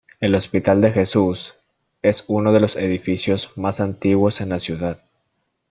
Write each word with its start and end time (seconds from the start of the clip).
El 0.19 0.33
hospital 0.33 0.81
de 0.81 0.91
Jesús 0.91 1.53
es 2.01 2.23
uno 2.25 2.51
de 2.53 2.59
los 2.59 2.75
edificios 2.75 3.51
más 3.55 3.79
antiguos 3.79 4.41
en 4.41 4.49
la 4.49 4.57
ciudad. 4.57 4.99